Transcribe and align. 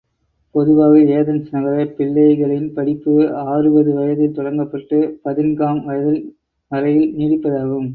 பொதுவாக 0.55 0.97
ஏதென்ஸ் 1.17 1.51
நகரப் 1.51 1.93
பிள்ளேகளின் 1.97 2.73
படிப்பு 2.73 3.13
ஆருவது 3.45 3.93
வயதில் 3.93 4.37
தொடங்கப்பட்டு 4.37 4.99
பதின்காம் 5.21 5.81
வயது 5.85 6.13
வரையில் 6.71 7.09
நீடிப்பதாகும். 7.15 7.89